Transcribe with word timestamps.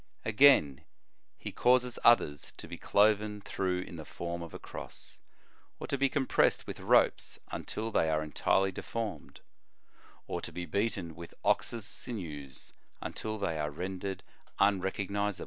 Again, 0.25 0.83
he 1.37 1.51
causes 1.51 1.99
others 2.03 2.53
to 2.57 2.67
be 2.67 2.75
cloven 2.79 3.39
through 3.39 3.81
in 3.81 3.97
the 3.97 4.03
form 4.03 4.41
of 4.41 4.51
a 4.51 4.57
cross; 4.57 5.19
or 5.79 5.85
to 5.85 5.95
be 5.95 6.09
compressed 6.09 6.65
with 6.65 6.79
ropes 6.79 7.37
until 7.51 7.91
they 7.91 8.09
are 8.09 8.23
entirely 8.23 8.71
deformed; 8.71 9.41
or 10.25 10.41
to 10.41 10.51
be 10.51 10.65
beaten 10.65 11.13
with 11.15 11.35
ox 11.45 11.71
s 11.71 12.05
* 12.05 12.05
De 12.05 12.13
error, 12.13 12.49
profan. 13.69 15.37